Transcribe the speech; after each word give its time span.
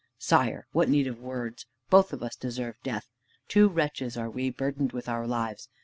"Sire, 0.17 0.65
what 0.71 0.89
need 0.89 1.05
of 1.05 1.19
words? 1.19 1.67
Both 1.91 2.11
of 2.11 2.23
us 2.23 2.35
deserve 2.35 2.73
death. 2.81 3.07
Two 3.47 3.67
wretches 3.69 4.17
are 4.17 4.31
we, 4.31 4.49
burdened 4.49 4.93
with 4.93 5.07
our 5.07 5.27
lives. 5.27 5.69